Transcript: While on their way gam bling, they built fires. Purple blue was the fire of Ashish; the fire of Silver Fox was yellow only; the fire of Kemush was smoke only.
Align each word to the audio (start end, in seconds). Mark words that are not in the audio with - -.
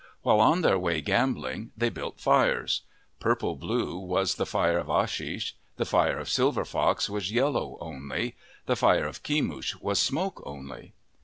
While 0.23 0.39
on 0.39 0.61
their 0.61 0.79
way 0.79 0.99
gam 1.01 1.35
bling, 1.35 1.73
they 1.77 1.89
built 1.89 2.19
fires. 2.19 2.81
Purple 3.19 3.55
blue 3.55 3.99
was 3.99 4.33
the 4.33 4.47
fire 4.47 4.79
of 4.79 4.87
Ashish; 4.87 5.53
the 5.77 5.85
fire 5.85 6.17
of 6.17 6.27
Silver 6.27 6.65
Fox 6.65 7.07
was 7.07 7.31
yellow 7.31 7.77
only; 7.79 8.35
the 8.65 8.75
fire 8.75 9.05
of 9.05 9.21
Kemush 9.21 9.75
was 9.79 9.99
smoke 9.99 10.41
only. 10.43 10.93